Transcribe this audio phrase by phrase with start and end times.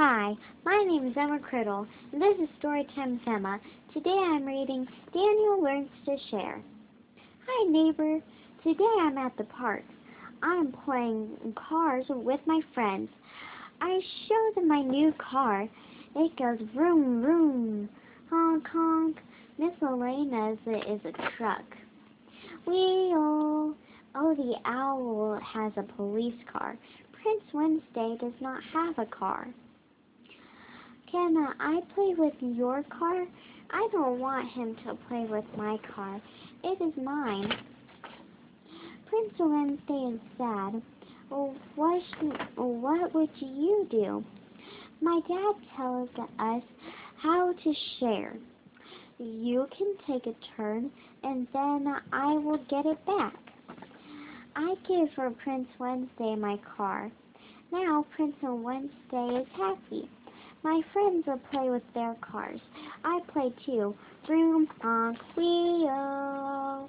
[0.00, 3.58] Hi, my name is Emma Criddle, and this is Storytime with Emma.
[3.92, 6.62] Today I'm reading Daniel Learns to Share.
[7.44, 8.20] Hi, neighbor.
[8.62, 9.82] Today I'm at the park.
[10.40, 13.08] I'm playing cars with my friends.
[13.80, 13.98] I
[14.28, 15.68] show them my new car.
[16.14, 17.88] It goes vroom, vroom,
[18.30, 19.16] honk, honk.
[19.58, 21.64] Miss Elaina's is a truck.
[22.68, 23.74] Wheel.
[24.14, 26.78] Oh, the owl has a police car.
[27.20, 29.48] Prince Wednesday does not have a car.
[31.10, 33.24] Can uh, I play with your car?
[33.70, 36.20] I don't want him to play with my car.
[36.62, 37.50] It is mine.
[39.06, 40.82] Prince Wednesday is sad.
[41.30, 42.02] What,
[42.56, 44.24] what would you do?
[45.00, 46.62] My dad tells us
[47.16, 48.36] how to share.
[49.18, 50.90] You can take a turn,
[51.22, 53.34] and then I will get it back.
[54.56, 57.10] I give for Prince Wednesday my car.
[57.72, 60.08] Now Prince Wednesday is happy.
[60.64, 62.60] My friends will play with their cars.
[63.04, 63.94] I play too.
[64.26, 66.88] Vroom, honk, wheel.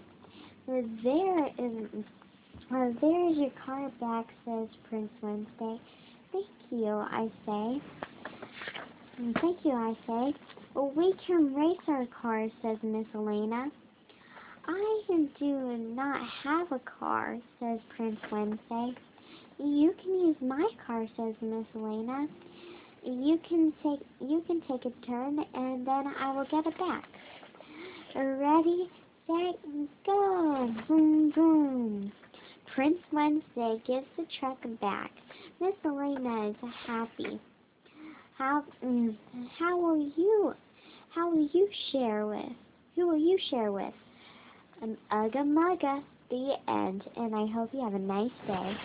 [0.68, 1.88] There is,
[2.72, 5.80] uh, there is your car back, says Prince Wednesday.
[6.32, 7.82] Thank you, I say.
[9.42, 10.34] Thank you, I say.
[10.76, 13.70] We can race our cars, says Miss Elaina.
[14.68, 15.02] I
[15.40, 18.96] do not have a car, says Prince Wednesday.
[19.58, 22.28] You can use my car, says Miss Elaina
[23.04, 27.06] you can take you can take a turn and then I will get it back.
[28.16, 28.90] Ready,
[29.28, 29.60] set,
[30.06, 30.74] go!
[30.88, 32.12] Boom, boom.
[32.74, 35.12] Prince Wednesday gives the truck back.
[35.60, 36.56] Miss Elaina is
[36.86, 37.40] happy.
[38.38, 39.16] How mm,
[39.58, 40.54] how will you
[41.14, 42.52] how will you share with?
[42.96, 43.94] Who will you share with?
[44.82, 46.04] An Ugga Mugga.
[46.30, 47.04] The end.
[47.18, 48.78] And I hope you have a nice day.